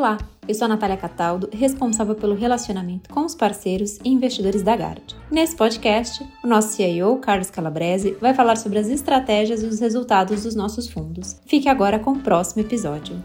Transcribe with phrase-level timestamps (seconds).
[0.00, 0.16] Olá,
[0.48, 5.14] eu sou a Natália Cataldo, responsável pelo relacionamento com os parceiros e investidores da Gard.
[5.30, 10.44] Nesse podcast, o nosso CIO, Carlos Calabrese, vai falar sobre as estratégias e os resultados
[10.44, 11.38] dos nossos fundos.
[11.44, 13.22] Fique agora com o próximo episódio.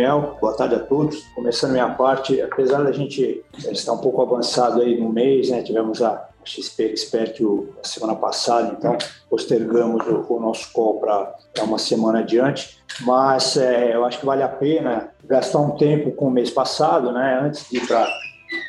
[0.00, 0.38] Daniel.
[0.40, 1.26] Boa tarde a todos.
[1.34, 6.00] Começando minha parte, apesar da gente estar um pouco avançado aí no mês, né, tivemos
[6.00, 7.38] a XP Expert
[7.82, 8.96] a semana passada, então
[9.28, 14.42] postergamos o, o nosso call para uma semana adiante, mas é, eu acho que vale
[14.42, 18.08] a pena gastar um tempo com o mês passado, né, antes de ir para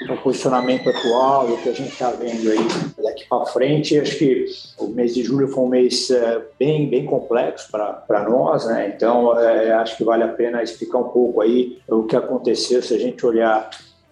[0.09, 2.57] o posicionamento atual, o que a gente está vendo aí
[3.03, 3.99] daqui para frente.
[3.99, 4.45] Acho que
[4.77, 8.93] o mês de julho foi um mês é, bem, bem complexo para nós, né?
[8.95, 12.93] Então, é, acho que vale a pena explicar um pouco aí o que aconteceu se
[12.93, 13.69] a gente olhar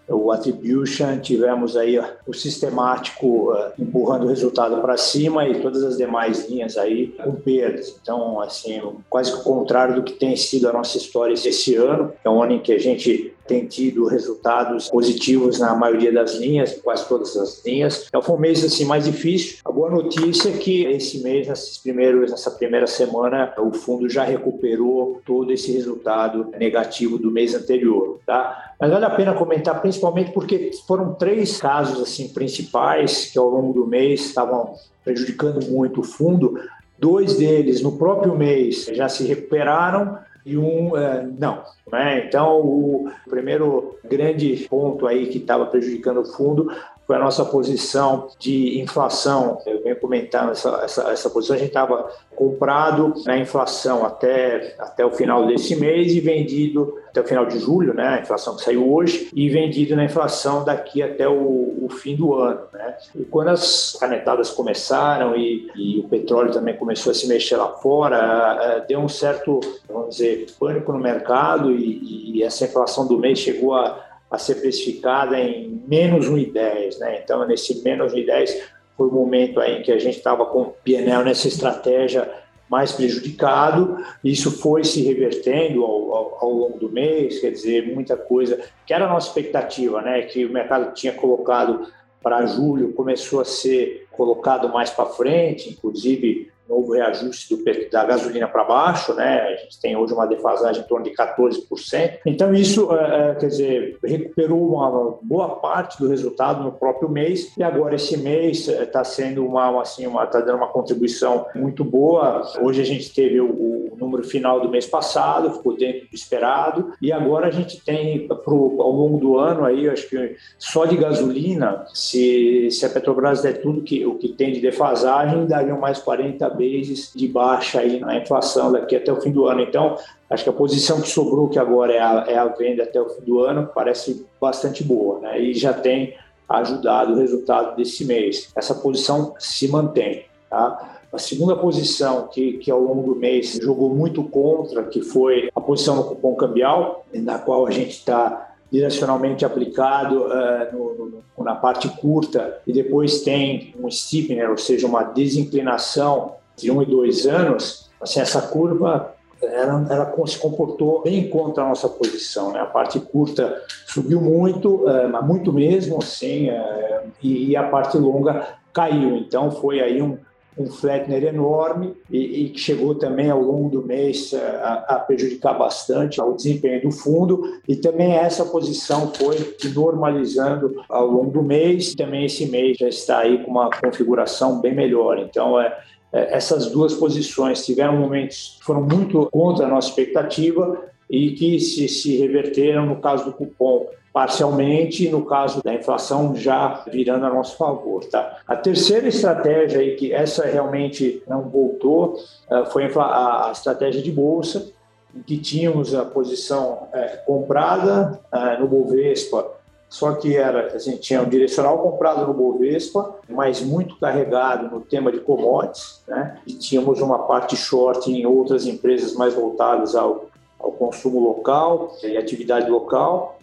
[0.10, 5.98] o attribution, tivemos aí o sistemático uh, empurrando o resultado para cima e todas as
[5.98, 7.96] demais linhas aí com perdas.
[8.02, 12.12] Então, assim, quase que o contrário do que tem sido a nossa história esse ano.
[12.24, 16.80] É um ano em que a gente tem tido resultados positivos na maioria das linhas,
[16.84, 18.06] quase todas as linhas.
[18.08, 19.58] Então foi um mês assim mais difícil.
[19.66, 24.24] A boa notícia é que esse mês, nesses primeiros, nessa primeira semana, o fundo já
[24.24, 28.76] recuperou todo esse resultado negativo do mês anterior, tá?
[28.80, 33.74] Mas vale a pena comentar principalmente porque foram três casos assim principais que ao longo
[33.74, 36.60] do mês estavam prejudicando muito o fundo.
[37.00, 41.64] Dois deles no próprio mês já se recuperaram e um é, não.
[41.92, 42.26] Né?
[42.26, 46.72] Então, o primeiro grande ponto aí que estava prejudicando o fundo
[47.06, 49.60] foi a nossa posição de inflação.
[49.66, 55.06] Eu venho comentando essa, essa, essa posição, a gente estava comprado na inflação até, até
[55.06, 58.64] o final desse mês e vendido até o final de julho, né, a inflação que
[58.64, 62.62] saiu hoje, e vendido na inflação daqui até o, o fim do ano.
[62.74, 62.98] Né.
[63.16, 67.68] E quando as canetadas começaram e, e, o petróleo também começou a se mexer lá
[67.68, 73.38] fora, deu um certo, vamos dizer, pânico no mercado e, e essa inflação do mês
[73.38, 77.20] chegou a a ser precificada em menos 1,10, né?
[77.24, 78.62] Então, nesse menos 1,10
[79.00, 82.30] foi o momento aí em que a gente estava com o PNL nessa estratégia
[82.70, 83.98] mais prejudicado.
[84.22, 88.94] Isso foi se revertendo ao, ao, ao, longo do mês, quer dizer, muita coisa que
[88.94, 90.24] era a nossa expectativa, né?
[90.24, 91.88] Que o mercado tinha colocado
[92.22, 98.48] para julho começou a ser colocado mais para frente, inclusive novo reajuste do, da gasolina
[98.48, 99.42] para baixo, né?
[99.42, 102.20] A gente tem hoje uma defasagem em torno de 14%.
[102.26, 107.52] Então, isso, é, é, quer dizer, recuperou uma boa parte do resultado no próprio mês
[107.58, 111.84] e agora esse mês está é, sendo uma, assim, uma, está dando uma contribuição muito
[111.84, 112.44] boa.
[112.62, 113.79] Hoje a gente teve o, o
[114.10, 118.82] número final do mês passado, ficou dentro do esperado e agora a gente tem pro,
[118.82, 123.62] ao longo do ano aí, acho que só de gasolina, se, se a Petrobras der
[123.62, 128.18] tudo que, o que tem de defasagem, dariam mais 40 meses de baixa aí na
[128.18, 129.62] inflação daqui até o fim do ano.
[129.62, 129.96] Então,
[130.30, 133.10] acho que a posição que sobrou, que agora é a, é a venda até o
[133.10, 135.40] fim do ano, parece bastante boa, né?
[135.40, 136.16] E já tem
[136.48, 138.52] ajudado o resultado desse mês.
[138.56, 140.99] Essa posição se mantém, tá?
[141.12, 145.62] A segunda posição que, que ao longo do mês jogou muito contra, que foi a
[145.62, 151.56] posição no cupom cambial, na qual a gente está direcionalmente aplicado uh, no, no, na
[151.56, 157.26] parte curta e depois tem um steepener, ou seja, uma desinclinação de um e dois
[157.26, 162.52] anos, assim, essa curva ela, ela se comportou bem contra a nossa posição.
[162.52, 162.60] Né?
[162.60, 168.58] A parte curta subiu muito, uh, muito mesmo, assim, uh, e, e, a parte longa
[168.74, 169.16] caiu.
[169.16, 170.18] Então foi aí um,
[170.58, 176.20] um flatner enorme e, que chegou também ao longo do mês a, a, prejudicar bastante
[176.20, 181.96] o desempenho do fundo e também essa posição foi normalizando ao longo do mês.
[181.96, 185.18] Também esse mês já está aí com uma configuração bem melhor.
[185.20, 185.78] Então é,
[186.12, 191.60] é essas duas posições tiveram momentos que foram muito contra a nossa expectativa e que
[191.60, 197.30] se, se reverteram no caso do cupom parcialmente, no caso da inflação já virando a
[197.30, 198.04] nosso favor.
[198.06, 198.40] Tá?
[198.48, 202.18] A terceira estratégia, aí, que essa realmente não voltou,
[202.50, 204.72] eh, foi a estratégia de bolsa,
[205.16, 211.00] em que tínhamos a posição é, comprada é, no Bovespa, só que era, a gente
[211.00, 216.38] tinha um direcional comprado no Bovespa, mas muito carregado no tema de commodities, né?
[216.46, 220.28] e tínhamos uma parte short em outras empresas mais voltadas ao,
[220.60, 223.39] ao consumo local e atividade local,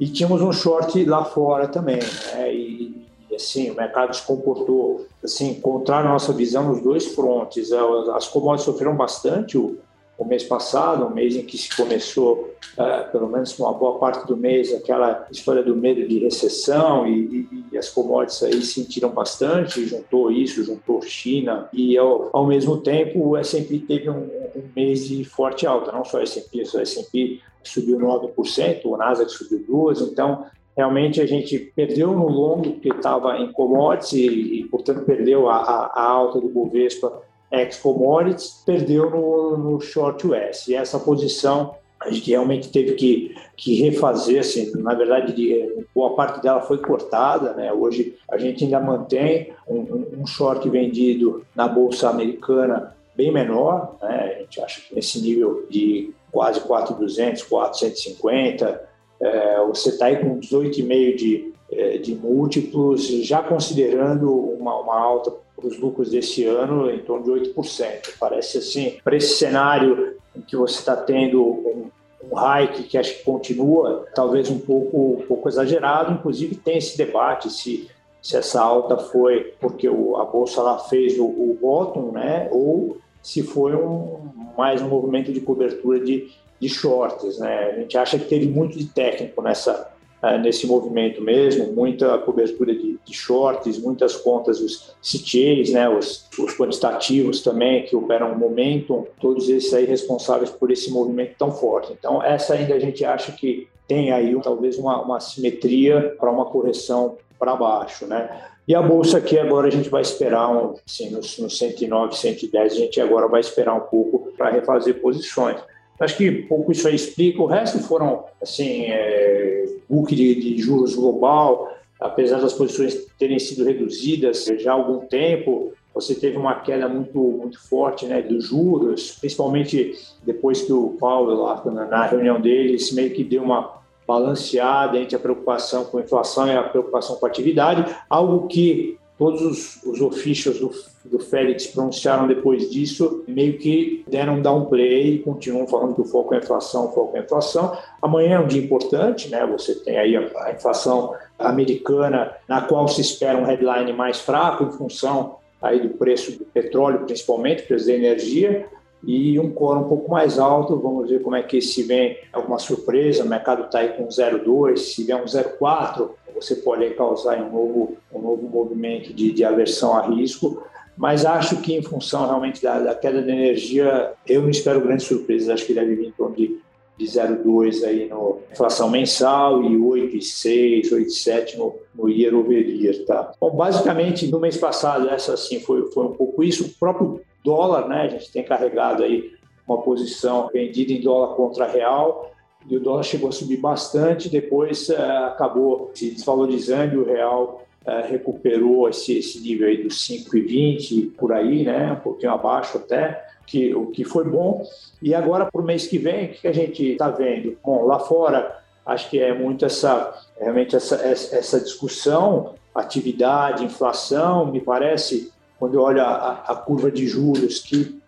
[0.00, 2.54] e tínhamos um short lá fora também, né?
[2.54, 7.70] E, e assim, o mercado se comportou assim, contrário à nossa visão nos dois frontes.
[7.70, 9.78] As commodities sofreram bastante o,
[10.20, 14.26] o mês passado, um mês em que se começou, uh, pelo menos uma boa parte
[14.26, 19.08] do mês, aquela história do medo de recessão e, e, e as commodities aí sentiram
[19.08, 24.62] bastante, juntou isso, juntou China e ao, ao mesmo tempo o S&P teve um, um,
[24.76, 29.64] mês de forte alta, não só o S&P, o S&P subiu 9%, o Nasdaq subiu
[29.66, 30.44] 2%, então
[30.76, 35.56] realmente a gente perdeu no longo porque estava em commodities e, e, portanto perdeu a,
[35.56, 37.22] a, a alta do Bovespa
[37.52, 40.68] ex-commodities, perdeu no, no short US.
[40.68, 46.14] E essa posição a gente realmente teve que, que refazer, assim, na verdade, de, boa
[46.14, 47.70] parte dela foi cortada, né?
[47.72, 54.34] Hoje a gente ainda mantém um, um short vendido na Bolsa Americana bem menor, né?
[54.34, 58.88] A gente acha que nesse nível de quase 4,200, 450,
[59.20, 61.52] é, você está aí com 18,5 de,
[62.02, 65.32] de múltiplos, já considerando uma, uma alta
[65.66, 68.14] os lucros desse ano em torno de 8%.
[68.18, 71.90] Parece assim, para esse cenário em que você está tendo um,
[72.24, 76.96] um hike que acho que continua, talvez um pouco, um pouco exagerado, inclusive tem esse
[76.96, 77.88] debate se,
[78.22, 82.98] se essa alta foi porque o, a Bolsa lá fez o, o bottom, né, ou
[83.22, 84.18] se foi um,
[84.56, 87.38] mais um movimento de cobertura de, de shorts.
[87.38, 87.70] Né?
[87.70, 92.74] A gente acha que teve muito de técnico nessa, é, nesse movimento mesmo, muita cobertura
[92.74, 99.06] de, de shorts, muitas contas, os CTAs, né, os, os quantitativos também, que operam momentum,
[99.20, 101.92] todos esses aí responsáveis por esse movimento tão forte.
[101.98, 106.44] Então, essa ainda a gente acha que tem aí talvez uma, uma simetria para uma
[106.44, 108.28] correção para baixo, né?
[108.68, 110.48] E a bolsa aqui agora a gente vai esperar,
[110.86, 115.56] assim, nos, nos 109, 110, a gente agora vai esperar um pouco para refazer posições.
[116.00, 117.42] Acho que pouco isso aí explica.
[117.42, 121.70] O resto foram, assim, é, book de, de juros global,
[122.00, 127.18] apesar das posições terem sido reduzidas já há algum tempo, você teve uma queda muito,
[127.18, 129.92] muito forte né, dos juros, principalmente
[130.24, 135.18] depois que o Paulo, lá na reunião deles, meio que deu uma balanceada entre a
[135.18, 140.00] preocupação com a inflação e a preocupação com a atividade, algo que todos os, os
[140.00, 140.72] ofícios do,
[141.04, 146.34] do Félix pronunciaram depois disso, meio que deram um downplay continuam falando que o foco
[146.34, 147.76] é inflação, foco é inflação.
[148.00, 149.46] Amanhã é um dia importante, né?
[149.48, 154.64] Você tem aí a, a inflação americana, na qual se espera um headline mais fraco
[154.64, 158.68] em função aí do preço do petróleo, principalmente, preço da energia,
[159.02, 160.76] e um core um pouco mais alto.
[160.76, 163.24] Vamos ver como é que se vem alguma surpresa.
[163.24, 167.96] O mercado está aí com 0,2, se vier um 0,4, você pode causar um novo,
[168.12, 170.62] um novo movimento de, de aversão a risco.
[170.96, 175.06] Mas acho que, em função realmente da, da queda de energia, eu não espero grandes
[175.06, 175.48] surpresas.
[175.48, 176.58] Acho que deve vir em torno de,
[176.98, 183.32] de 0,2 aí no inflação mensal e 8,6, 8,7 no, no year over year, tá?
[183.40, 186.64] Bom, basicamente, no mês passado, essa assim foi, foi um pouco isso.
[186.64, 188.02] O próprio dólar, né?
[188.02, 189.32] A gente tem carregado aí
[189.66, 192.32] uma posição vendida em dólar contra real
[192.68, 197.62] e o dólar chegou a subir bastante, depois uh, acabou se desvalorizando e o real
[197.86, 203.24] uh, recuperou esse, esse nível aí dos 5,20 por aí, né, um pouquinho abaixo até,
[203.46, 204.66] que, o que foi bom.
[205.00, 207.56] E agora para o mês que vem, o que a gente está vendo?
[207.64, 214.60] Bom, lá fora acho que é muito essa realmente essa, essa discussão, atividade, inflação, me
[214.60, 218.00] parece, quando eu olho a, a curva de juros, que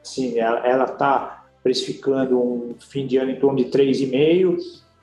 [0.00, 4.56] assim, ela está precificando um fim de ano em torno de 3,5,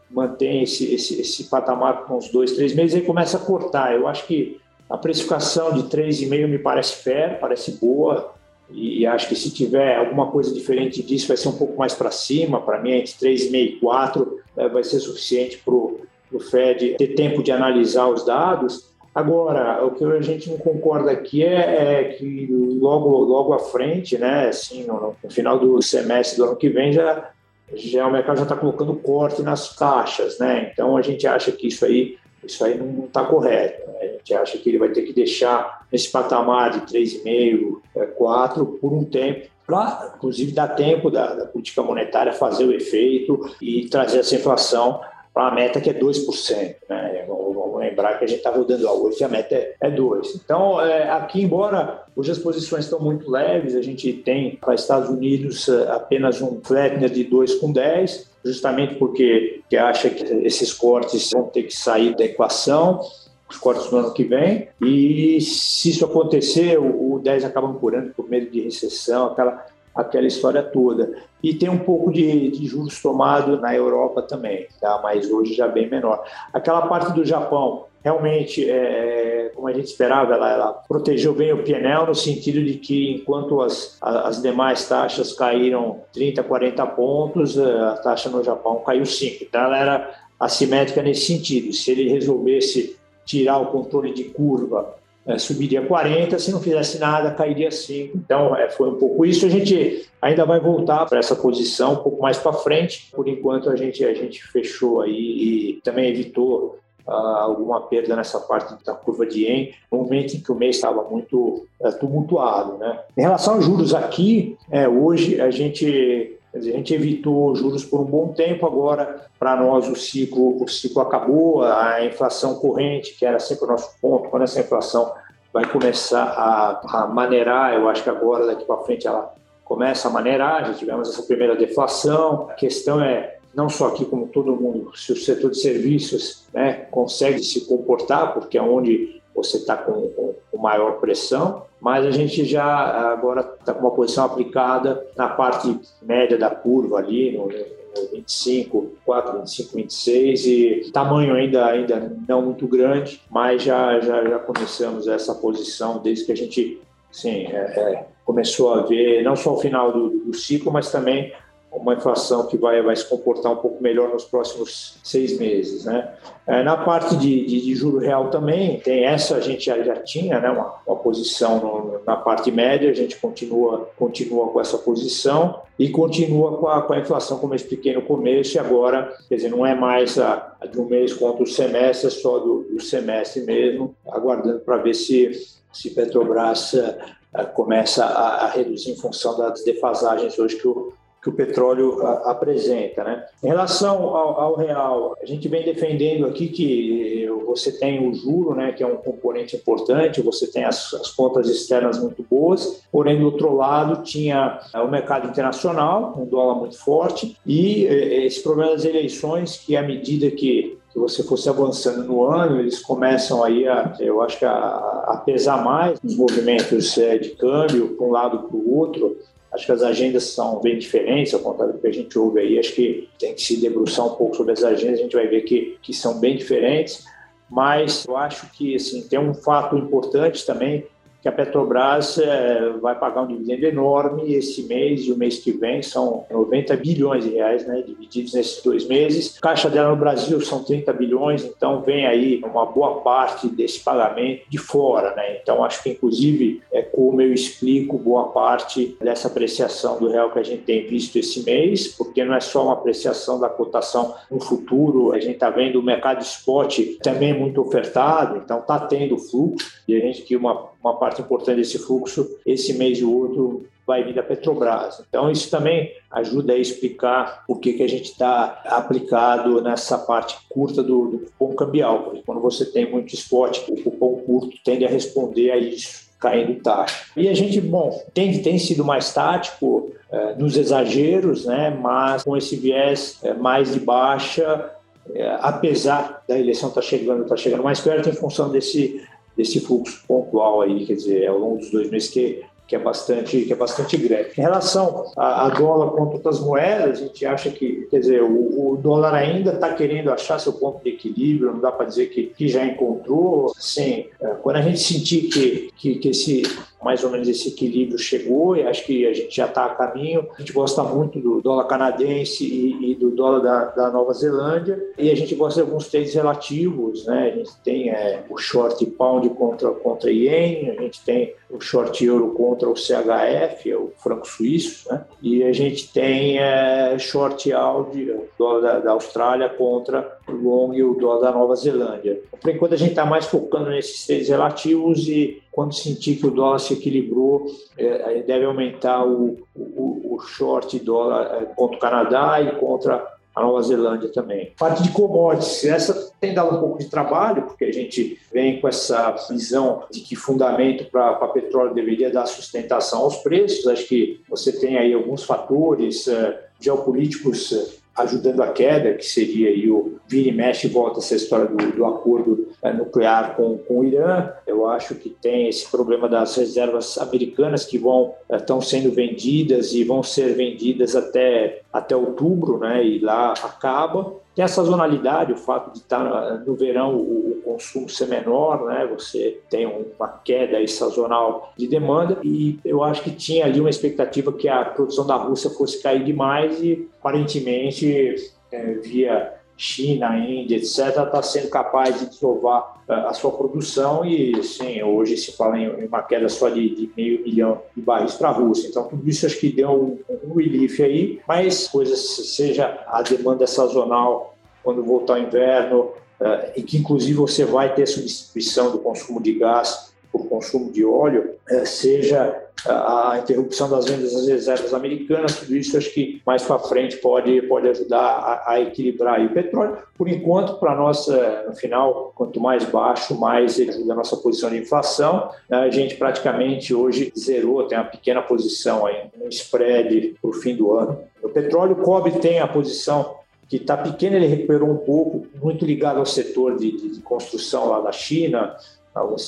[0.09, 3.93] mantém esse, esse, esse patamar com uns dois, três meses e começa a cortar.
[3.93, 4.57] Eu acho que
[4.89, 8.33] a precificação de 3,5 me parece fair, parece boa,
[8.71, 12.09] e acho que se tiver alguma coisa diferente disso, vai ser um pouco mais para
[12.09, 12.61] cima.
[12.61, 17.43] Para mim, entre 3,5 e 4 né, vai ser suficiente para o Fed ter tempo
[17.43, 22.47] de analisar os dados Agora, o que a gente não concorda aqui é, é, que
[22.79, 26.93] logo, logo à frente, né, assim, no, no, final do semestre do ano que vem,
[26.93, 27.31] já,
[27.73, 30.69] já o mercado já está colocando corte nas taxas, né?
[30.71, 33.89] Então a gente acha que isso aí, isso aí não está correto.
[33.89, 33.97] Né?
[34.01, 38.79] A gente acha que ele vai ter que deixar esse patamar de 3,5, 4 é,
[38.79, 43.89] por um tempo, para, inclusive, dar tempo da, da política monetária fazer o efeito e
[43.89, 45.01] trazer essa inflação
[45.37, 46.75] para a meta que é 2%.
[46.89, 47.25] Né?
[47.27, 50.41] Vamos lembrar que a gente está rodando a hoje, a meta é 2%.
[50.43, 55.09] Então, é, aqui, embora hoje as posições estão muito leves, a gente tem para Estados
[55.09, 60.73] Unidos é, apenas um flatner de 2 com 10, justamente porque que acha que esses
[60.73, 63.01] cortes vão ter que sair da equação
[63.47, 64.67] os cortes no ano que vem.
[64.81, 69.65] E se isso acontecer, o, 10 acaba curando por medo de recessão, aquela
[69.97, 71.11] aquela história toda.
[71.41, 74.99] E tem um pouco de, de, juros tomado na Europa também, tá?
[75.01, 76.23] mas hoje já bem menor.
[76.53, 81.63] Aquela parte do Japão, realmente, é, como a gente esperava, ela, ela, protegeu bem o
[81.63, 87.97] PNL no sentido de que enquanto as, as demais taxas caíram 30, 40 pontos, a
[87.97, 89.43] taxa no Japão caiu 5.
[89.43, 91.73] Então ela era assimétrica nesse sentido.
[91.73, 94.95] Se ele resolvesse tirar o controle de curva
[95.27, 98.17] é, subiria 40, se não fizesse nada, cairia 5.
[98.17, 99.45] Então, é, foi um pouco isso.
[99.45, 103.09] A gente ainda vai voltar para essa posição um pouco mais para frente.
[103.11, 108.39] Por enquanto, a gente, a gente fechou aí e também evitou uh, alguma perda nessa
[108.39, 112.77] parte da curva de yen, no momento em que o mês estava muito uh, tumultuado.
[112.77, 112.97] Né?
[113.17, 118.05] Em relação aos juros aqui, é, hoje a gente a gente evitou juros por um
[118.05, 123.39] bom tempo, agora para nós o ciclo, o ciclo acabou, a inflação corrente, que era
[123.39, 125.11] sempre o nosso ponto, quando essa inflação
[125.53, 129.33] vai começar a, a maneirar, eu acho que agora, daqui para frente, ela
[129.63, 134.27] começa a maneirar, já tivemos essa primeira deflação, a questão é, não só aqui como
[134.27, 139.57] todo mundo, se o setor de serviços né, consegue se comportar, porque é onde você
[139.57, 142.65] está com, com, com, maior pressão, mas a gente já
[143.11, 148.93] agora está com uma posição aplicada na parte média da curva ali, no, no 25,
[149.05, 155.07] 4, 25, 26 e tamanho ainda, ainda não muito grande, mas já, já, já começamos
[155.07, 156.81] essa posição desde que a gente
[157.11, 161.33] sim, é, é, começou a ver não só o final do, do ciclo, mas também
[161.71, 165.85] uma inflação que vai, vai se comportar um pouco melhor nos próximos seis meses.
[165.85, 166.13] Né?
[166.45, 169.95] É, na parte de, de, de, juro real também, tem essa, a gente já, já
[169.97, 174.77] tinha né, uma, uma posição no, na parte média, a gente continua, continua com essa
[174.77, 179.13] posição e continua com a, com a inflação, como eu expliquei no começo, e agora,
[179.27, 182.39] quer dizer, não é mais a, a de um mês contra o semestre, é só
[182.39, 185.31] do, do semestre mesmo, aguardando para ver se,
[185.71, 191.29] se Petrobras uh, começa a, a reduzir em função das defasagens hoje que o que
[191.29, 193.03] o petróleo a, apresenta.
[193.03, 193.25] Né?
[193.43, 198.53] Em relação ao, ao, real, a gente vem defendendo aqui que você tem o juro,
[198.53, 203.19] né, que é um componente importante, você tem as, as contas externas muito boas, porém,
[203.19, 208.43] do outro lado, tinha é, o mercado internacional, um dólar muito forte, e é, esse
[208.43, 213.67] problema das eleições, que à medida que você fosse avançando no ano, eles começam aí
[213.67, 218.11] a, eu acho que a, a pesar mais os movimentos é, de câmbio para um
[218.11, 219.17] lado para o outro,
[219.53, 222.59] Acho que as agendas são bem diferentes, ao contrário do que a gente ouve aí.
[222.59, 225.41] Acho que tem que se debruçar um pouco sobre as agendas, a gente vai ver
[225.41, 227.05] que, que são bem diferentes.
[227.49, 230.85] Mas eu acho que assim, tem um fato importante também,
[231.21, 235.51] que a Petrobras é, vai pagar um dividendo enorme esse mês e o mês que
[235.51, 239.39] vem são 90 bilhões de reais, né, divididos nesses dois meses.
[239.39, 244.43] Caixa dela no Brasil são 30 bilhões, então vem aí uma boa parte desse pagamento
[244.49, 245.37] de fora, né?
[245.41, 250.39] Então acho que inclusive é como eu explico boa parte dessa apreciação do real que
[250.39, 254.39] a gente tem visto esse mês, porque não é só uma apreciação da cotação no
[254.39, 259.81] futuro, a gente está vendo o mercado spot também muito ofertado, então está tendo fluxo
[259.87, 263.67] e a gente que uma uma parte importante desse fluxo, esse mês e o outro,
[263.87, 265.01] vai vir da Petrobras.
[265.07, 270.37] Então, isso também ajuda a explicar o que, que a gente está aplicado nessa parte
[270.49, 274.85] curta do, do cupom cambial, porque quando você tem muito spot, o cupom curto tende
[274.85, 277.05] a responder a isso caindo taxa.
[277.15, 282.35] E a gente, bom, tem, tem sido mais tático é, nos exageros, né, mas com
[282.35, 284.71] esse viés é, mais de baixa,
[285.13, 289.01] é, apesar da eleição estar tá chegando, está chegando mais perto em função desse
[289.37, 293.45] desse fluxo pontual aí, quer dizer, ao longo dos dois meses que que é bastante
[293.45, 294.31] que é bastante grande.
[294.37, 298.77] Em relação a, dólar contra outras moedas, a gente acha que, quer dizer, o, o
[298.77, 302.49] dólar ainda está querendo achar seu ponto de equilíbrio, não dá para dizer que, que
[302.49, 303.53] já encontrou.
[303.57, 306.43] Assim, é, quando a gente sentir que, que, que esse
[306.83, 310.27] mais ou menos esse equilíbrio chegou e acho que a gente já está a caminho.
[310.35, 314.81] A gente gosta muito do dólar canadense e, e do dólar da, da, Nova Zelândia
[314.97, 317.31] e a gente gosta de alguns trades relativos, né?
[317.33, 322.03] A gente tem é, o short pound contra contra ien, a gente tem o short
[322.05, 325.03] euro contra o CHF, é o franco suíço, né?
[325.21, 330.73] E a gente tem é, short Audi, o dólar da, da Austrália contra o long
[330.73, 332.21] e o dólar da Nova Zelândia.
[332.41, 336.29] Por enquanto a gente está mais focando nesses trades relativos e quando sentir que o
[336.29, 342.39] dólar se equilibrou, é, deve aumentar o, o, o short dólar é, contra o Canadá
[342.39, 343.03] e contra
[343.35, 344.53] a Nova Zelândia também.
[344.55, 348.67] Parte de commodities, essa tem dado um pouco de trabalho, porque a gente vem com
[348.67, 353.65] essa visão de que fundamento para petróleo deveria dar sustentação aos preços.
[353.65, 357.65] Acho que você tem aí alguns fatores é, geopolíticos é,
[357.97, 361.57] ajudando a queda, que seria aí o vira e mexe e volta essa história do,
[361.71, 364.31] do acordo é, nuclear com, com o Irã.
[364.45, 369.73] Eu acho que tem esse problema das reservas americanas que vão estão é, sendo vendidas
[369.73, 372.85] e vão ser vendidas até, até outubro, né?
[372.85, 374.13] E lá acaba.
[374.37, 378.87] Tem a sazonalidade, o fato de estar no verão o, consumo ser menor, né?
[378.93, 384.31] Você tem uma queda sazonal de demanda e eu acho que tinha ali uma expectativa
[384.31, 388.15] que a produção da Rússia fosse cair demais e aparentemente
[388.51, 394.43] é, via China, Índia, etc., está sendo capaz de desovar é, a sua produção e,
[394.43, 398.29] sim, hoje se fala em uma queda só de, de meio milhão de barris para
[398.29, 398.67] a Rússia.
[398.67, 401.99] Então, tudo isso acho que deu um, um relief aí, mas coisas,
[402.35, 408.71] seja a demanda sazonal quando voltar o inverno, uh, que inclusive você vai ter substituição
[408.71, 414.27] do consumo de gás por consumo de óleo, uh, seja a interrupção das vendas das
[414.27, 419.23] reservas americanas, tudo isso acho que mais para frente pode, pode ajudar a, a equilibrar.
[419.23, 424.17] O petróleo, por enquanto, para eh, no final, quanto mais baixo, mais ajuda a nossa
[424.17, 425.29] posição de inflação.
[425.49, 430.55] A gente praticamente hoje zerou, tem uma pequena posição aí, um spread para o fim
[430.55, 430.99] do ano.
[431.21, 435.65] O petróleo, o cobre tem a posição que está pequeno, ele recuperou um pouco, muito
[435.65, 438.55] ligado ao setor de, de, de construção lá da China,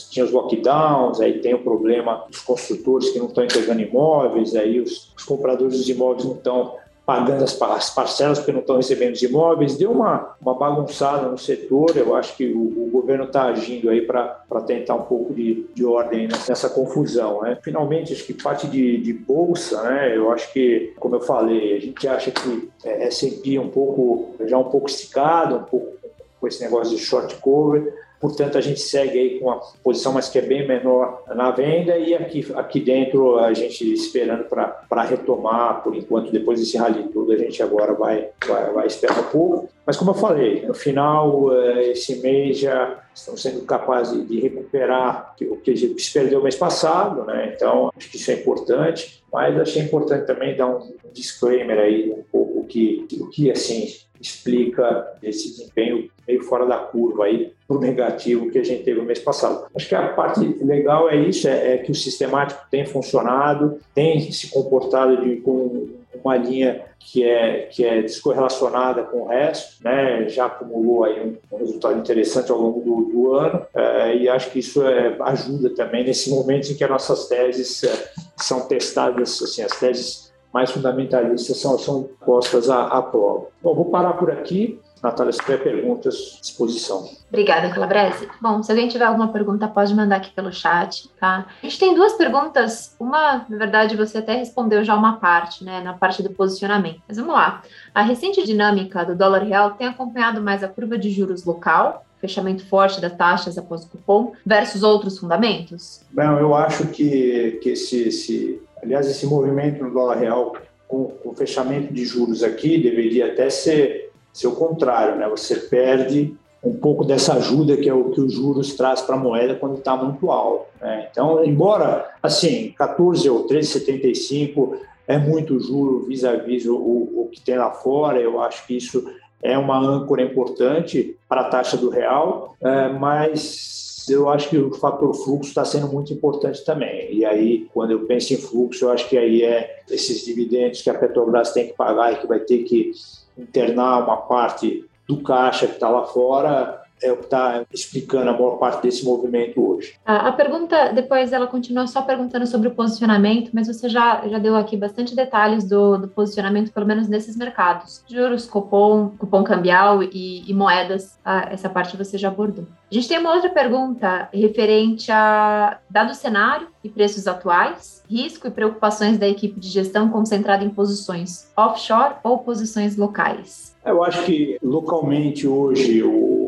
[0.09, 4.79] tinha os lockdowns, aí tem o problema dos construtores que não estão entregando imóveis, aí
[4.79, 6.73] os, os compradores dos imóveis não estão
[7.09, 9.75] pagando as, parcelas porque não estão recebendo os imóveis.
[9.75, 11.97] Deu uma, uma bagunçada no setor.
[11.97, 15.83] Eu acho que o, o governo está agindo aí para tentar um pouco de, de
[15.83, 17.41] ordem nessa confusão.
[17.41, 17.57] Né?
[17.63, 20.15] Finalmente, acho que parte de, de bolsa, né?
[20.15, 24.59] eu acho que, como eu falei, a gente acha que é, S&P um pouco, já
[24.59, 25.97] um pouco esticado, um pouco
[26.39, 30.29] com esse negócio de short cover portanto a gente segue aí com uma posição, mas
[30.29, 35.81] que é bem menor na venda e aqui, aqui dentro a gente esperando para retomar,
[35.83, 39.69] por enquanto, depois desse rally todo, a gente agora vai, vai, vai esperar um pouco.
[39.85, 45.35] Mas como eu falei, no final, eh, esse mês já estamos sendo capazes de recuperar
[45.41, 47.53] o que se perdeu mês passado, né?
[47.55, 52.23] então acho que isso é importante, mas achei importante também dar um disclaimer aí um
[52.31, 53.87] pouco que, o que assim
[54.19, 59.05] explica esse desempenho meio fora da curva aí pro negativo que a gente teve no
[59.05, 59.65] mês passado.
[59.75, 64.31] Acho que a parte legal é isso, é, é que o sistemático tem funcionado, tem
[64.31, 65.89] se comportado de, com
[66.23, 70.27] uma linha que é, que é descorrelacionada com o resto, né?
[70.27, 74.51] já acumulou aí um, um resultado interessante ao longo do, do ano é, e acho
[74.51, 79.41] que isso é, ajuda também nesse momento em que as nossas teses é, são testadas,
[79.41, 83.47] assim, as teses mais fundamentalistas são, são postas à, à prova.
[83.61, 84.79] Bom, vou parar por aqui.
[85.01, 87.09] Natália, se tiver perguntas, disposição.
[87.29, 88.27] Obrigada, Calabrese.
[88.41, 91.45] Bom, se alguém tiver alguma pergunta, pode mandar aqui pelo chat, tá?
[91.61, 92.95] A gente tem duas perguntas.
[92.99, 97.01] Uma, na verdade, você até respondeu já uma parte, né, na parte do posicionamento.
[97.07, 97.61] Mas vamos lá.
[97.95, 102.65] A recente dinâmica do dólar real tem acompanhado mais a curva de juros local, fechamento
[102.65, 106.01] forte das taxas após o cupom, versus outros fundamentos?
[106.11, 110.55] Bem, eu acho que, que esse, esse, aliás, esse movimento no dólar real
[110.87, 115.27] com o fechamento de juros aqui deveria até ser ser o contrário, né?
[115.27, 119.19] Você perde um pouco dessa ajuda que é o que os juros traz para a
[119.19, 120.65] moeda quando está muito alto.
[120.81, 121.07] Né?
[121.09, 127.71] Então, embora assim 14 ou 13,75 é muito juro vis-à-vis o, o que tem lá
[127.71, 129.09] fora, eu acho que isso
[129.41, 134.73] é uma âncora importante para a taxa do real, é, mas eu acho que o
[134.73, 137.13] fator fluxo está sendo muito importante também.
[137.13, 140.89] E aí, quando eu penso em fluxo, eu acho que aí é esses dividendos que
[140.89, 142.91] a Petrobras tem que pagar e que vai ter que
[143.37, 148.33] internar uma parte do caixa que está lá fora é o que está explicando a
[148.33, 149.95] maior parte desse movimento hoje.
[150.05, 154.39] A, a, pergunta, depois ela continua só perguntando sobre o posicionamento, mas você já, já
[154.39, 158.03] deu aqui bastante detalhes do, do posicionamento, pelo menos nesses mercados.
[158.07, 162.65] Juros, cupom, cupom cambial e, e moedas, ah, essa parte você já abordou.
[162.91, 168.47] A gente tem uma outra pergunta referente a dado o cenário e preços atuais, risco
[168.47, 173.75] e preocupações da equipe de gestão concentrada em posições offshore ou posições locais.
[173.85, 176.38] Eu acho que localmente hoje o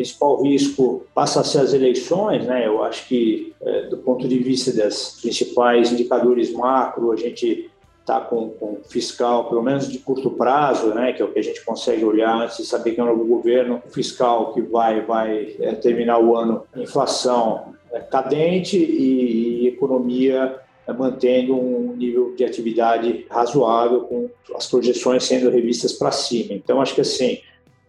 [0.00, 2.66] principal risco passa a ser as eleições, né?
[2.66, 8.18] Eu acho que, é, do ponto de vista das principais indicadores macro, a gente está
[8.18, 11.12] com, com fiscal, pelo menos de curto prazo, né?
[11.12, 13.26] Que é o que a gente consegue olhar antes de saber que é um novo
[13.26, 20.60] governo fiscal que vai, vai é, terminar o ano, inflação é, cadente e, e economia
[20.86, 26.54] é, mantendo um nível de atividade razoável, com as projeções sendo revistas para cima.
[26.54, 27.38] Então, acho que assim,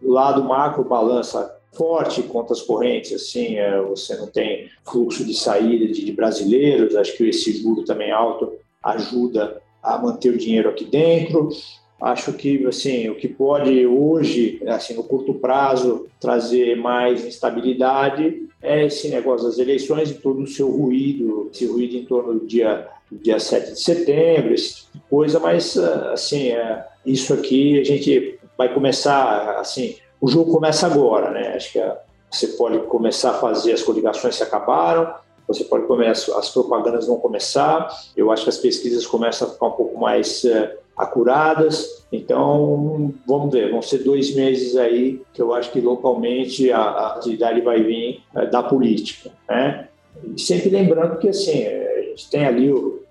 [0.02, 5.86] o lado macro balança forte, contas correntes, assim, é, você não tem fluxo de saída
[5.86, 10.84] de, de, brasileiros, acho que esse juro também alto ajuda a manter o dinheiro aqui
[10.84, 11.48] dentro.
[12.00, 18.86] Acho que, assim, o que pode hoje, assim, no curto prazo, trazer mais instabilidade é
[18.86, 22.86] esse negócio das eleições e todo o seu ruído, esse ruído em torno do dia,
[23.10, 28.38] dia 7 de setembro, esse tipo de coisa, mas, assim, é, isso aqui a gente
[28.58, 31.54] vai começar, assim, o jogo começa agora, né?
[31.56, 31.98] Acho que a,
[32.30, 35.12] você pode começar a fazer as coligações se acabaram,
[35.48, 39.66] você pode começar, as propagandas vão começar, eu acho que as pesquisas começam a ficar
[39.66, 45.52] um pouco mais uh, acuradas, então vamos ver, vão ser dois meses aí que eu
[45.52, 49.88] acho que localmente a, a atividade vai vir uh, da política, né?
[50.24, 53.01] E sempre lembrando que assim, a gente tem ali o,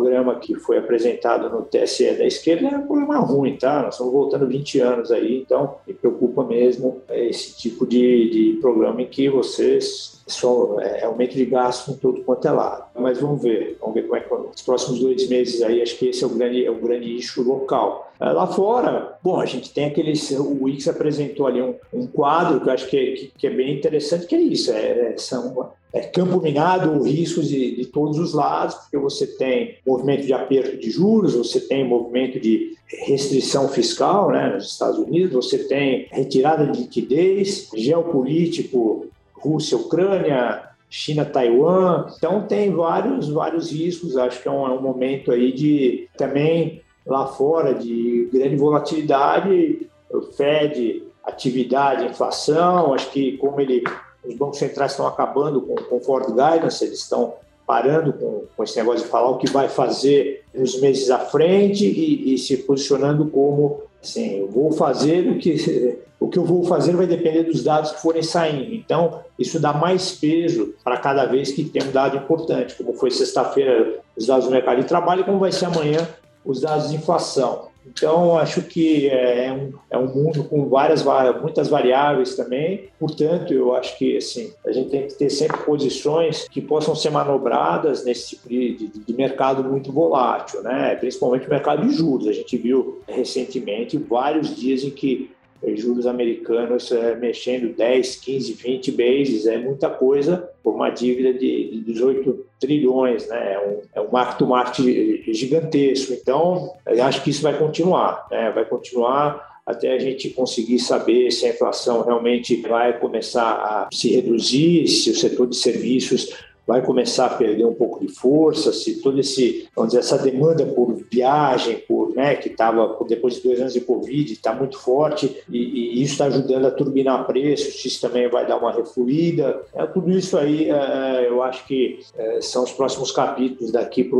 [0.00, 3.82] programa que foi apresentado no TSE da esquerda é um programa ruim, tá?
[3.82, 9.02] Nós estamos voltando 20 anos aí, então me preocupa mesmo esse tipo de, de programa
[9.02, 12.84] em que vocês só é aumento de gasto em todo quanto é lado.
[12.94, 16.08] Mas vamos ver, vamos ver como é que os próximos dois meses aí, acho que
[16.08, 18.12] esse é o grande, é o grande eixo local.
[18.20, 22.60] É, lá fora, bom, a gente tem aqueles, o Wix apresentou ali um, um quadro
[22.60, 25.70] que eu acho que é, que, que é bem interessante, que é isso, é, são
[25.92, 30.76] é, campo minado, riscos de, de, todos os lados, porque você tem movimento de aperto
[30.76, 36.66] de juros, você tem movimento de restrição fiscal né, nos Estados Unidos, você tem retirada
[36.66, 39.06] de liquidez, geopolítico,
[39.40, 42.06] Rússia, Ucrânia, China, Taiwan.
[42.16, 44.16] Então tem vários, vários riscos.
[44.16, 49.88] Acho que é um, é um momento aí de também lá fora de grande volatilidade.
[50.36, 52.92] Fed, atividade, inflação.
[52.92, 53.84] Acho que como ele
[54.24, 57.34] os bancos centrais estão acabando com, com forward guidance, eles estão
[57.66, 61.86] parando com, com, esse negócio de falar o que vai fazer nos meses à frente
[61.86, 66.62] e, e se posicionando como assim, eu vou fazer o que o que eu vou
[66.64, 68.74] fazer vai depender dos dados que forem saindo.
[68.74, 73.10] Então, isso dá mais peso para cada vez que tem um dado importante, como foi
[73.10, 76.06] sexta-feira os dados do mercado de trabalho, como vai ser amanhã
[76.44, 77.70] os dados de inflação.
[77.86, 81.02] Então, acho que é, é um, é um mundo com várias,
[81.40, 82.88] muitas variáveis também.
[82.98, 87.10] Portanto, eu acho que assim, a gente tem que ter sempre posições que possam ser
[87.10, 90.94] manobradas nesse tipo de, de, de mercado muito volátil, né?
[90.96, 92.28] principalmente o mercado de juros.
[92.28, 95.30] A gente viu recentemente vários dias em que
[95.74, 101.82] juros americanos é, mexendo 10, 15, 20 bases, é muita coisa por uma dívida de,
[101.86, 103.54] 18 trilhões, né?
[103.54, 104.84] É um, é um marco market
[105.28, 106.12] gigantesco.
[106.12, 108.50] Então, acho que isso vai continuar, né?
[108.50, 114.10] vai continuar até a gente conseguir saber se a inflação realmente vai começar a se
[114.10, 116.34] reduzir, se o setor de serviços
[116.70, 121.78] vai começar a perder um pouco de força, se todo esse, essa demanda por viagem,
[121.78, 126.00] por, né, que estava depois de dois anos de Covid, está muito forte e, e
[126.00, 129.60] isso está ajudando a turbinar preços, isso também vai dar uma refluída.
[129.74, 134.18] É, tudo isso aí, é, eu acho que é, são os próximos capítulos daqui para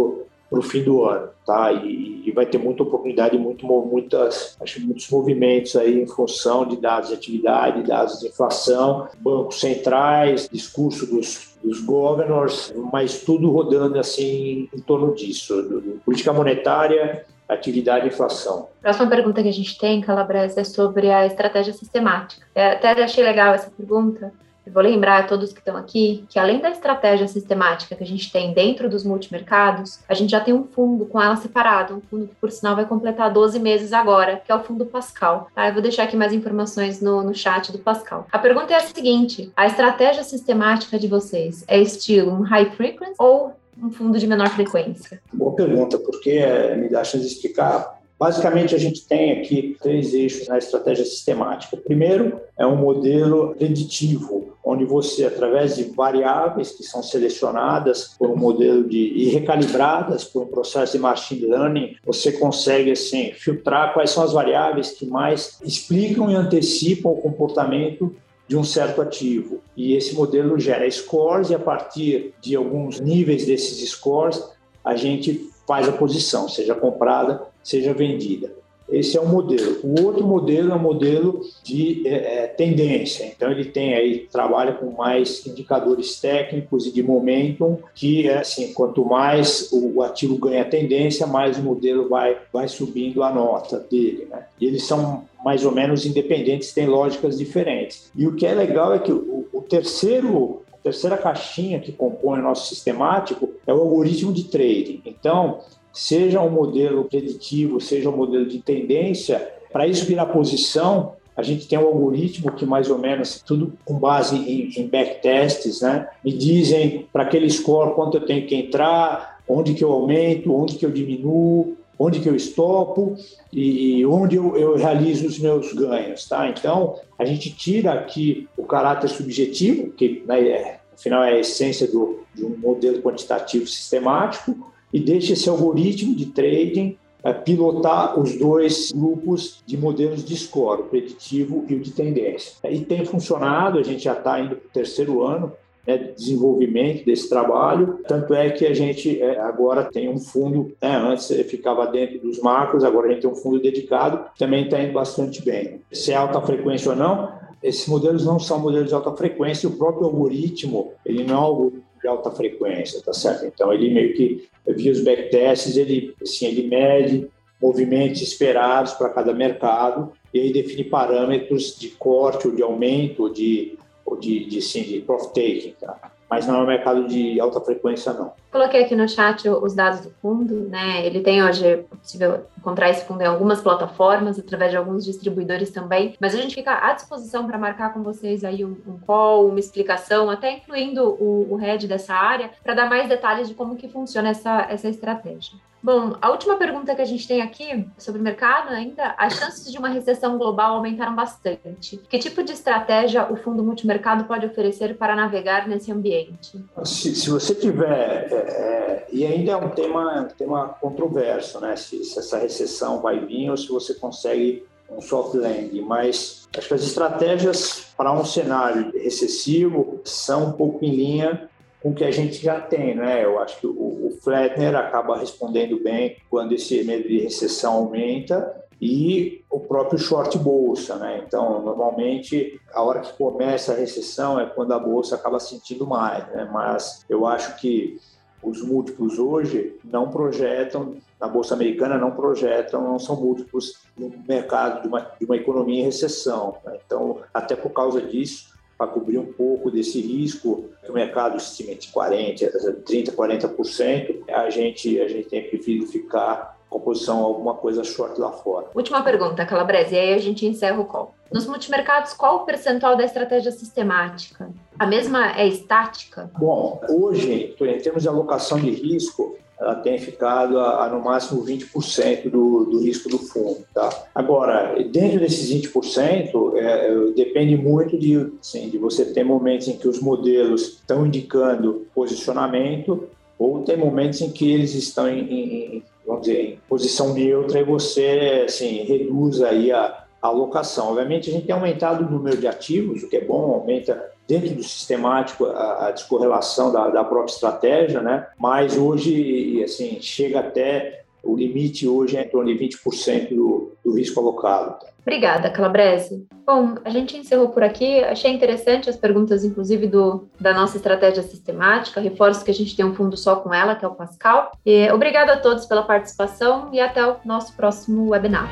[0.51, 1.73] para o fim do ano, tá?
[1.73, 6.77] E, e, vai ter muita oportunidade, muito, muitas, acho muitos movimentos aí em função de
[6.77, 13.99] dados de atividade, dados de inflação, bancos centrais, discurso dos, dos governors, mas tudo rodando
[13.99, 18.69] assim em torno disso, do, do, política monetária, atividade e inflação.
[18.83, 22.45] Próxima pergunta que a gente tem, Calabresa, é sobre a estratégia sistemática.
[22.55, 24.33] Eu até achei legal essa pergunta,
[24.71, 28.07] eu vou lembrar a todos que estão aqui que, além da estratégia sistemática que a
[28.07, 32.01] gente tem dentro dos multimercados, a gente já tem um fundo com ela separado, um
[32.01, 35.49] fundo que, por sinal, vai completar 12 meses agora, que é o fundo Pascal.
[35.55, 35.69] Tá?
[35.69, 38.29] Eu vou deixar aqui mais informações no, no chat do Pascal.
[38.31, 43.15] A pergunta é a seguinte: a estratégia sistemática de vocês é estilo um high frequency
[43.19, 43.53] ou
[43.83, 45.21] um fundo de menor frequência?
[45.33, 50.13] Boa pergunta, porque é, me dá chance de explicar Basicamente, a gente tem aqui três
[50.13, 51.75] eixos na estratégia sistemática.
[51.75, 58.29] O primeiro é um modelo preditivo, onde você, através de variáveis que são selecionadas por
[58.29, 63.95] um modelo de e recalibradas por um processo de machine learning, você consegue assim filtrar
[63.95, 68.15] quais são as variáveis que mais explicam e antecipam o comportamento
[68.47, 69.63] de um certo ativo.
[69.75, 74.45] E esse modelo gera scores e a partir de alguns níveis desses scores,
[74.85, 78.51] a gente faz a posição, seja comprada seja vendida.
[78.91, 79.79] Esse é um modelo.
[79.85, 83.25] O outro modelo é um modelo de é, é, tendência.
[83.25, 88.73] Então ele tem aí trabalha com mais indicadores técnicos e de momentum, que é assim,
[88.73, 94.27] quanto mais o ativo ganha tendência, mais o modelo vai vai subindo a nota dele,
[94.29, 94.47] né?
[94.61, 98.11] E eles são mais ou menos independentes, têm lógicas diferentes.
[98.15, 102.41] E o que é legal é que o, o terceiro a terceira caixinha que compõe
[102.41, 105.03] o nosso sistemático é o algoritmo de trading.
[105.05, 105.61] Então,
[105.93, 111.67] seja um modelo preditivo, seja um modelo de tendência, para isso virar posição, a gente
[111.67, 116.09] tem um algoritmo que mais ou menos, tudo com base em, em backtests, né?
[116.25, 120.75] Me dizem para aquele score quanto eu tenho que entrar, onde que eu aumento, onde
[120.75, 123.15] que eu diminuo, onde que eu estopo
[123.53, 126.49] e onde eu, eu realizo os meus ganhos, tá?
[126.49, 131.87] Então, a gente tira aqui o caráter subjetivo, que né, é, afinal é a essência
[131.87, 138.37] do, de um modelo quantitativo sistemático, e deixa esse algoritmo de trading é, pilotar os
[138.37, 142.55] dois grupos de modelos de score, o preditivo e o de tendência.
[142.71, 145.53] E tem funcionado, a gente já está indo para o terceiro ano,
[145.87, 147.99] né, de desenvolvimento desse trabalho.
[148.09, 152.41] Tanto é que a gente é, agora tem um fundo, né, antes ficava dentro dos
[152.41, 155.81] macros, agora a gente tem um fundo dedicado, também está indo bastante bem.
[155.93, 157.29] Se é alta frequência ou não,
[157.63, 161.90] esses modelos não são modelos de alta frequência, o próprio algoritmo, ele não é algoritmo
[162.01, 163.47] de alta frequência, tá certo?
[163.47, 167.29] Então, ele meio que, via os backtests, ele, assim, ele mede
[167.61, 173.29] movimentos esperados para cada mercado e aí define parâmetros de corte ou de aumento ou
[173.29, 176.11] de ou de, de, sim, de profit-taking, tá?
[176.31, 178.33] mas não é um mercado de alta frequência, não.
[178.53, 181.05] Coloquei aqui no chat os dados do fundo, né?
[181.05, 186.15] Ele tem hoje, possível encontrar esse fundo em algumas plataformas, através de alguns distribuidores também,
[186.21, 189.59] mas a gente fica à disposição para marcar com vocês aí um, um, call, uma
[189.59, 193.89] explicação, até incluindo o, o head dessa área, para dar mais detalhes de como que
[193.89, 195.59] funciona essa, essa estratégia.
[195.83, 199.73] Bom, a última pergunta que a gente tem aqui sobre o mercado ainda, as chances
[199.73, 201.97] de uma recessão global aumentaram bastante.
[201.97, 206.63] Que tipo de estratégia o fundo multimercado pode oferecer para navegar nesse ambiente?
[206.85, 211.75] Se, se você tiver, é, é, e ainda é um tema, um tema controverso, né?
[211.77, 216.67] Se, se essa recessão vai vir ou se você consegue um soft landing, mas acho
[216.67, 221.49] que as estratégias para um cenário recessivo são um pouco em linha
[221.81, 223.25] com o que a gente já tem, né?
[223.25, 228.61] Eu acho que o, o Flatner acaba respondendo bem quando esse medo de recessão aumenta
[228.81, 231.23] e o próprio short bolsa, né?
[231.27, 236.27] Então, normalmente, a hora que começa a recessão é quando a bolsa acaba sentindo mais,
[236.29, 236.49] né?
[236.53, 237.99] Mas eu acho que
[238.43, 244.83] os múltiplos hoje não projetam, na bolsa americana não projetam, não são múltiplos no mercado
[244.83, 246.57] de uma, de uma economia em recessão.
[246.65, 246.79] Né?
[246.85, 251.75] Então, até por causa disso, para cobrir um pouco desse risco que o mercado estima
[251.75, 252.51] de 40,
[252.87, 258.33] 30, 40%, a gente, a gente tem preferido ficar com posição alguma coisa short lá
[258.33, 258.69] fora.
[258.75, 261.15] Última pergunta, Calabrese, e aí a gente encerra o call.
[261.31, 264.51] Nos multimercados, qual o percentual da estratégia sistemática?
[264.79, 266.31] A mesma é estática?
[266.39, 271.45] Bom, hoje, em termos de alocação de risco, ela tem ficado a, a no máximo
[271.45, 273.63] 20% do, do risco do fundo.
[273.75, 274.07] Tá?
[274.15, 279.77] Agora, dentro desses 20%, é, é, depende muito de, assim, de você ter momentos em
[279.77, 285.83] que os modelos estão indicando posicionamento ou tem momentos em que eles estão em, em
[286.07, 290.89] vamos dizer, em posição neutra e você assim, reduz aí a, a alocação.
[290.89, 294.55] Obviamente, a gente tem aumentado o número de ativos, o que é bom, aumenta dentro
[294.55, 298.29] do sistemático a, a descorrelação da, da, própria estratégia, né?
[298.39, 303.93] Mas hoje, assim, chega até o limite hoje é em torno de 20% do, do
[303.93, 304.87] risco alocado.
[305.03, 306.27] Obrigada, Calabrese.
[306.47, 308.03] Bom, a gente encerrou por aqui.
[308.05, 312.01] Achei interessante as perguntas, inclusive, do, da nossa estratégia sistemática.
[312.01, 314.53] Reforço que a gente tem um fundo só com ela, que é o Pascal.
[314.65, 318.51] E, obrigada a todos pela participação e até o nosso próximo webinar.